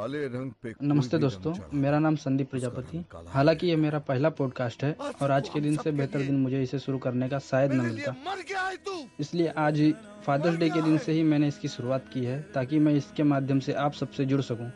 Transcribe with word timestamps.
काले 0.00 0.20
रंग 0.24 0.52
पे 0.62 0.72
नमस्ते 0.82 1.18
दोस्तों 1.18 1.52
मेरा 1.78 1.98
नाम 1.98 2.14
संदीप 2.16 2.50
प्रजापति। 2.50 3.02
हालाँकि 3.28 3.66
ये 3.66 3.74
मेरा 3.76 3.98
पहला 3.98 4.28
पॉडकास्ट 4.30 4.84
है 4.84 4.92
और 5.22 5.30
आज 5.30 5.48
के 5.48 5.60
दिन 5.60 5.76
से 5.76 5.90
बेहतर 5.92 6.20
दिन 6.20 6.36
मुझे 6.40 6.62
इसे 6.62 6.78
शुरू 6.78 6.98
करने 6.98 7.28
का 7.28 7.38
शायद 7.38 7.72
न 7.72 7.80
मिलता 7.80 8.12
है 8.12 8.76
तू। 8.76 8.92
इसलिए 9.20 9.48
आज 9.58 9.80
फादर्स 10.26 10.56
डे 10.56 10.68
के 10.70 10.82
दिन 10.82 10.96
से 10.98 11.12
ही 11.12 11.22
मैंने 11.22 11.48
इसकी 11.48 11.68
शुरुआत 11.68 12.04
की 12.12 12.24
है 12.24 12.40
ताकि 12.54 12.78
मैं 12.78 12.94
इसके 12.94 13.22
माध्यम 13.24 13.60
से 13.60 13.72
आप 13.82 13.92
सबसे 13.92 14.24
जुड़ 14.24 14.40
सकूँ 14.40 14.70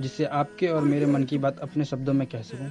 जिससे 0.00 0.24
आपके 0.40 0.68
और 0.68 0.84
मेरे 0.84 1.06
मन 1.06 1.24
की 1.24 1.38
बात 1.38 1.58
अपने 1.58 1.84
शब्दों 1.84 2.12
में 2.12 2.26
कह 2.26 2.42
सकूँ। 2.42 2.70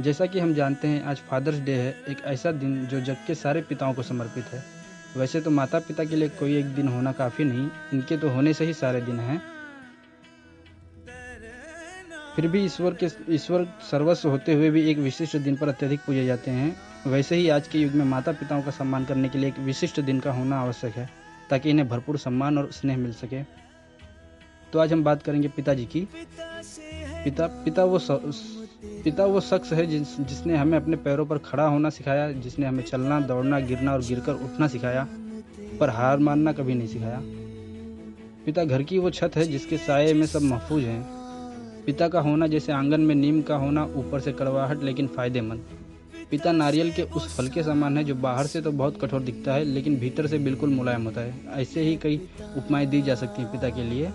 जैसा 0.00 0.26
कि 0.26 0.38
हम 0.38 0.54
जानते 0.54 0.88
हैं 0.88 1.04
आज 1.04 1.22
फादर्स 1.30 1.60
डे 1.60 1.74
है 1.74 1.94
एक 2.08 2.24
ऐसा 2.24 2.52
दिन 2.54 2.84
जो 2.86 3.00
जग 3.02 3.24
के 3.26 3.34
सारे 3.36 3.62
पिताओं 3.62 3.94
को 3.94 4.02
समर्पित 4.02 4.44
है। 4.44 4.64
वैसे 5.16 5.40
तो 5.40 5.50
माता 5.52 5.78
पिता 5.78 6.04
के 6.04 6.16
लिए 6.16 6.28
कोई 6.34 6.58
एक 6.58 6.74
दिन 6.74 6.88
होना 6.88 7.12
काफ़ी 7.12 7.44
नहीं 7.44 7.70
इनके 7.92 8.16
तो 8.16 8.28
होने 8.28 8.54
से 8.54 8.64
ही 8.64 8.74
सारे 8.74 9.00
दिन 9.02 9.20
हैं। 9.20 9.40
फिर 12.40 12.48
भी 12.50 12.60
ईश्वर 12.64 12.94
के, 12.94 13.08
ईश्वर 13.34 13.64
सर्वस्व 13.90 14.28
होते 14.28 14.52
हुए 14.52 14.68
भी 14.70 14.82
एक 14.90 14.98
विशिष्ट 14.98 15.36
दिन 15.36 15.56
पर 15.56 15.68
अत्यधिक 15.68 16.00
पूजे 16.00 16.24
जाते 16.26 16.50
हैं। 16.50 16.76
वैसे 17.06 17.36
ही 17.36 17.48
आज 17.48 17.68
के 17.68 17.78
युग 17.78 17.92
में 17.92 18.04
माता 18.04 18.32
पिताओं 18.32 18.62
का 18.62 18.70
सम्मान 18.70 19.04
करने 19.04 19.28
के 19.28 19.38
लिए 19.38 19.48
एक 19.48 19.58
विशिष्ट 19.58 20.00
दिन 20.00 20.20
का 20.20 20.32
होना 20.32 20.60
आवश्यक 20.60 20.94
है, 20.94 21.08
ताकि 21.50 21.70
इन्हें 21.70 21.88
भरपूर 21.88 22.18
सम्मान 22.18 22.58
और 22.58 22.70
स्नेह 22.72 22.96
मिल 22.96 23.12
सके। 23.12 23.42
तो 24.72 24.78
आज 24.78 24.92
हम 24.92 25.04
बात 25.04 25.22
करेंगे 25.22 25.48
पिताजी 25.48 25.84
की। 25.84 26.00
पिता 27.24 27.46
पिता 27.64 27.84
वो 27.84 28.00
पिता 28.08 29.24
वो 29.24 29.40
शख्स 29.40 29.72
है 29.72 29.86
जिस, 29.86 30.20
जिसने 30.20 30.56
हमें 30.56 30.78
अपने 30.78 30.96
पैरों 30.96 31.26
पर 31.26 31.38
खड़ा 31.40 31.66
होना 31.66 31.90
सिखाया, 31.90 32.32
जिसने 32.32 32.66
हमें 32.66 32.82
चलना, 32.84 33.20
दौड़ना, 33.20 33.60
गिरना 33.60 33.92
और 33.92 34.02
गिरकर 34.02 34.44
उठना 34.44 34.68
सिखाया, 34.68 35.06
पर 35.80 35.90
हार 35.90 36.18
मानना 36.18 36.52
कभी 36.52 36.74
नहीं 36.74 36.88
सिखाया। 36.88 37.20
पिता 38.44 38.64
घर 38.64 38.82
की 38.82 38.98
वो 38.98 39.10
छत 39.12 39.36
है 39.36 39.44
जिसके 39.44 39.78
साये 39.78 40.14
में 40.14 40.26
सब 40.26 40.42
महफूज 40.42 40.84
हैं। 40.84 41.19
पिता 41.86 42.08
का 42.08 42.20
होना 42.20 42.46
जैसे 42.46 42.72
आँगन 42.72 43.00
में 43.00 43.14
नीम 43.14 43.40
का 43.42 43.56
होना 43.56 43.84
ऊपर 43.96 44.20
से 44.20 44.32
कड़वाहट, 44.32 44.82
लेकिन 44.82 45.06
फ़ायदेमंद। 45.06 45.60
पिता 46.30 46.52
नारियल 46.52 46.92
के 46.92 47.02
उस 47.02 47.36
फल 47.36 47.48
के 47.48 47.62
समान 47.62 47.96
है 47.98 48.04
जो 48.04 48.14
बाहर 48.16 48.46
से 48.46 48.60
तो 48.60 48.72
बहुत 48.72 49.00
कठोर 49.00 49.22
दिखता 49.22 49.54
है, 49.54 49.64
लेकिन 49.64 49.96
भीतर 49.96 50.26
से 50.26 50.38
बिल्कुल 50.38 50.70
मुलायम 50.70 51.04
होता 51.04 51.20
है। 51.20 51.60
ऐसे 51.60 51.80
ही 51.80 51.96
कई 51.96 52.20
उपमाएँ 52.56 52.86
दी 52.86 53.00
जा 53.02 53.14
सकती 53.14 53.42
हैं 53.42 53.50
पिता 53.52 53.68
के 53.68 53.84
लिए, 53.84 54.10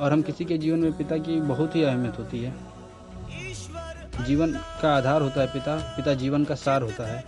और 0.00 0.12
हम 0.12 0.22
किसी 0.22 0.44
के 0.44 0.58
जीवन 0.58 0.78
में 0.78 0.92
पिता 0.92 1.16
की 1.18 1.40
बहुत 1.42 1.76
ही 1.76 1.82
अहमियत 1.82 2.18
होती 2.18 2.42
है। 2.42 2.52
जीवन 4.26 4.52
का 4.82 4.94
आधार 4.96 5.22
होता 5.22 5.40
है 5.40 5.46
पिता 5.46 5.76
पिता 5.96 6.14
जीवन 6.14 6.44
का 6.44 6.54
सार 6.54 6.82
होता 6.82 7.06
है। 7.06 7.24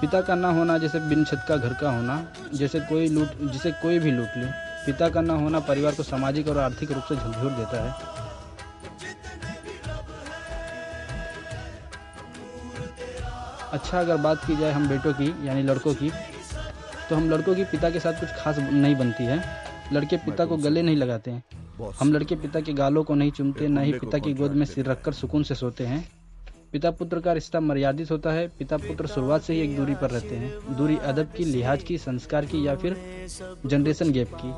पिता 0.00 0.20
का 0.20 0.34
ना 0.34 0.50
होना 0.50 0.78
जैसे 0.78 1.00
बिन 1.00 1.24
छत 1.24 1.44
का 1.48 1.56
घर 1.56 1.74
का 1.74 1.90
होना, 1.90 2.26
जैसे 2.54 2.80
कोई 2.80 3.08
लूट, 3.08 3.28
जिसे 3.42 3.70
कोई 3.72 3.98
भी 3.98 4.10
लूट 4.10 4.36
ले। 4.36 4.69
पिता 4.86 5.08
का 5.08 5.20
न 5.20 5.30
होना 5.42 5.60
परिवार 5.62 5.94
को 5.94 6.02
सामाजिक 6.02 6.48
और 6.48 6.58
आर्थिक 6.58 6.92
रूप 6.92 7.04
से 7.04 7.16
झकझोर 7.16 7.50
देता 7.52 7.84
है। 7.84 8.08
अच्छा 13.72 14.00
अगर 14.00 14.16
बात 14.18 14.44
की 14.46 14.56
जाए 14.56 14.72
हम 14.72 14.88
बेटों 14.88 15.12
की 15.12 15.34
यानी 15.46 15.62
लड़कों 15.62 15.94
की 15.94 16.10
तो 17.08 17.16
हम 17.16 17.30
लड़कों 17.30 17.54
की 17.54 17.64
पिता 17.66 17.90
के 17.90 18.00
साथ 18.00 18.20
कुछ 18.20 18.28
खास 18.38 18.58
नहीं 18.58 18.94
बनती 18.96 19.24
है। 19.24 19.42
लड़के 19.92 20.16
पिता 20.16 20.44
को 20.44 20.56
गले 20.58 20.82
नहीं 20.82 20.96
लगाते 20.96 21.30
हैं। 21.30 21.42
हम 22.00 22.12
लड़के 22.12 22.36
पिता 22.36 22.60
के 22.60 22.72
गालों 22.72 23.02
को 23.04 23.14
नहीं 23.14 23.30
चूमते 23.30 23.68
न 23.68 23.78
ही 23.78 23.92
पिता 23.94 24.18
की 24.18 24.32
गोद 24.34 24.52
में 24.52 24.64
सिर 24.66 24.86
रखकर 24.86 25.12
सुकून 25.12 25.42
से 25.42 25.54
सोते 25.54 25.86
हैं। 25.86 26.00
पिता 26.72 26.90
पुत्र 26.90 27.20
का 27.20 27.32
रिश्ता 27.32 27.60
मर्यादित 27.60 28.10
होता 28.10 28.32
है। 28.32 28.46
पिता 28.58 28.76
पुत्र 28.76 29.06
शुरुआत 29.06 29.42
से 29.42 29.54
ही 29.54 29.60
एक 29.60 29.76
दूरी 29.76 29.94
पर 29.94 30.10
रहते 30.10 30.36
हैं। 30.36 30.76
दूरी 30.76 30.96
अदब 30.96 31.32
की, 31.36 31.44
लिहाज 31.44 31.82
की, 31.82 31.98
संस्कार 31.98 32.44
की 32.46 32.66
या 32.66 32.74
फिर 32.76 32.96
जनरेशन 33.66 34.12
गैप 34.12 34.34
की। 34.34 34.52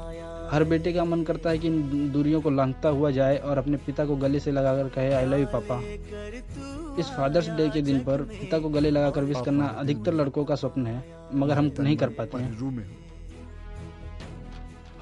हर 0.51 0.65
बेटे 0.65 0.93
का 0.93 1.05
मन 1.05 1.23
करता 1.23 1.51
है 1.51 1.59
कि 1.59 1.67
इन 1.67 2.11
दूरियों 2.13 2.41
को 2.41 2.51
लांघता 2.51 2.89
हुआ 2.89 3.11
जाए 3.11 3.37
और 3.37 3.59
अपने 3.59 3.77
पिता 3.77 4.05
को 4.05 4.17
गले 4.17 4.41
से 4.41 4.53
लगाकर 4.53 4.89
कहे 4.89 5.13
आई 5.13 5.27
लव 5.27 5.39
यू 5.39 5.47
पापा। 5.53 5.81
इस 7.01 7.07
फादर्स 7.09 7.49
डे 7.49 7.69
के 7.69 7.83
दिन 7.83 8.01
पर 8.01 8.23
पिता 8.23 8.59
को 8.59 8.69
गले 8.69 8.91
लगाकर 8.91 9.25
विश 9.25 9.39
करना 9.45 9.67
अधिकतर 9.79 10.15
लड़कों 10.15 10.45
का 10.45 10.55
स्वप्न 10.55 10.87
है, 10.87 11.05
मगर 11.35 11.55
हम 11.55 11.71
नहीं 11.81 11.97
कर 11.97 12.09
पाते 12.09 12.39
हैं। 12.39 12.53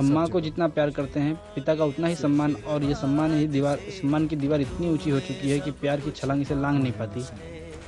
हम 0.01 0.13
माँ 0.13 0.27
को 0.29 0.41
जितना 0.41 0.67
प्यार 0.69 0.91
करते 0.91 1.21
हैं 1.21 1.35
पिता 1.55 1.75
का 1.77 1.85
उतना 1.85 2.09
ही 2.09 2.15
सम्मान 2.17 2.55
और 2.67 2.85
ये 2.85 2.95
सम्मान 2.95 3.35
ही 3.35 3.47
दीवार 3.49 3.79
सम्मान 3.93 4.27
की 4.27 4.37
दीवार 4.37 4.61
इतनी 4.61 4.89
ऊँची 4.91 5.11
हो 5.11 5.19
चुकी 5.21 5.51
है 5.51 5.59
कि 5.61 5.71
प्यार 5.81 6.01
की 6.01 6.11
छलांग 6.11 6.41
इसे 6.43 6.55
लांग 6.55 6.79
नहीं 6.79 6.93
पाती। 6.93 7.25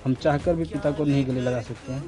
हम 0.05 0.15
चाहकर 0.15 0.55
भी 0.55 0.65
पिता 0.65 0.91
को 0.91 1.05
नहीं 1.05 1.27
गले 1.27 1.41
लगा 1.41 1.61
सकते 1.63 1.93
हैं। 1.93 2.03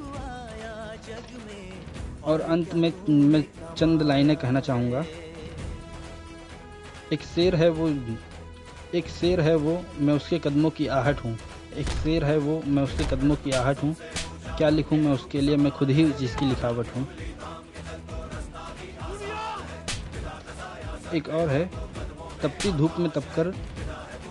और 2.22 2.41
अंत 2.41 2.75
में 2.75 2.93
मैं 3.09 3.44
चंद 3.76 4.03
लाइनें 4.03 4.37
कहना 4.37 4.60
चाहूँगा। 4.60 5.04
एक 7.12 7.22
शेर 7.25 7.54
है 7.54 7.69
वो 7.70 7.88
एक 8.94 9.09
शेर 9.10 9.41
है 9.41 9.54
वो 9.56 9.81
मैं 9.98 10.14
उसके 10.14 10.38
कदमों 10.38 10.70
की 10.70 10.87
आहट 10.98 11.25
हूँ। 11.25 11.37
एक 11.76 11.88
शेर 12.03 12.25
है 12.25 12.37
वो 12.38 12.62
मैं 12.66 12.82
उसके 12.82 13.04
कदमों 13.06 13.37
की 13.37 13.50
आहट 13.53 13.82
हूँ। 13.82 13.94
क्या 14.59 14.69
लिखूँ 14.69 14.98
मैं 14.98 15.12
उसके 15.12 15.41
लिए? 15.41 15.56
मैं 15.56 15.72
खुद 15.72 15.91
ही 15.91 16.04
जिसकी 16.12 16.47
लिखावट 16.47 16.87
हूँ। 16.97 17.06
एक 21.14 21.28
और 21.28 21.48
है। 21.48 21.70
तपती 22.42 22.72
धूप 22.72 22.94
में 22.98 23.10
तपकर, 23.10 23.54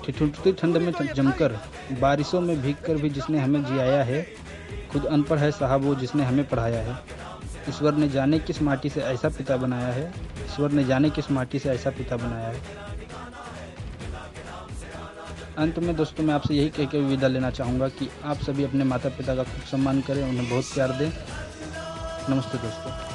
ठिठुरती 0.06 0.52
ठंड 0.52 0.78
में 0.78 0.94
जमकर, 1.14 1.60
बारिशों 2.00 2.42
में 2.42 2.62
भीगकर 2.62 2.96
भी 2.96 3.10
जिसने 3.10 3.40
हमें 3.40 3.66
जियाया 3.66 4.04
है, 4.04 4.28
खुद 4.92 5.06
अनपढ़ 5.06 5.40
है 5.40 5.52
साहब 5.52 5.84
वो 5.84 5.96
जिसने 5.96 6.24
हमें 6.24 6.50
पढ़ाया 6.50 6.82
है। 6.82 7.00
ईश्वर 7.70 7.94
ने 7.94 8.10
जाने 8.10 8.40
किस 8.40 8.62
माटी 8.62 8.90
से 8.90 9.02
ऐसा 9.02 9.30
पिता 9.30 9.58
बनाया 9.58 9.88
है। 9.88 10.14
ईश्वर 10.46 10.72
ने 10.72 10.84
जाने 10.84 11.10
किस 11.10 11.32
माटी 11.32 11.60
से 11.60 11.70
ऐसा 11.70 11.90
पिता 11.90 12.18
बनाया 12.18 12.48
है। 12.48 12.62
अंत 15.58 15.80
में 15.80 15.96
दोस्तों 15.96 16.24
मैं 16.24 16.34
आपसे 16.34 16.54
यही 16.54 16.70
कह 16.70 16.86
के 16.86 17.00
विदा 17.00 17.28
लेना 17.28 17.50
चाहूँगा 17.50 17.88
कि 17.88 18.10
आप 18.24 18.38
सभी 18.38 18.64
अपने 18.64 18.84
माता 18.84 19.10
पिता 19.10 19.36
का 19.36 19.44
खूब 19.44 19.64
सम्मान 19.72 20.02
करें, 20.02 20.24
उन्हें 20.24 20.50
बहुत 20.50 20.64
प्यार 20.64 20.92
दें। 20.92 21.12
नमस्ते 22.30 22.58
दोस्तों। 22.58 23.13